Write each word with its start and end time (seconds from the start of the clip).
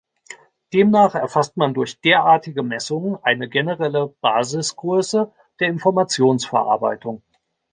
Demnach 0.73 1.13
erfasst 1.13 1.57
man 1.57 1.75
durch 1.75 2.01
derartige 2.01 2.63
Messungen 2.63 3.19
eine 3.21 3.47
generelle 3.47 4.07
Basisgröße 4.19 5.31
der 5.59 5.67
Informationsverarbeitung. 5.67 7.21